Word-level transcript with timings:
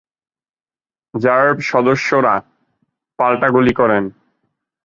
RAB 1.13 1.57
সদস্যরাও 1.61 2.39
পাল্টা 3.19 3.47
গুলি 3.49 3.73
করেন। 3.73 4.03